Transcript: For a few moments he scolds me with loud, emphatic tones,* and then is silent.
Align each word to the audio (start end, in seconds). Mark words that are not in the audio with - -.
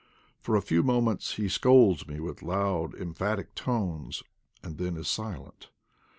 For 0.39 0.55
a 0.55 0.63
few 0.63 0.81
moments 0.81 1.35
he 1.35 1.47
scolds 1.47 2.07
me 2.07 2.19
with 2.19 2.41
loud, 2.41 2.95
emphatic 2.95 3.53
tones,* 3.53 4.23
and 4.63 4.79
then 4.79 4.97
is 4.97 5.07
silent. 5.07 5.69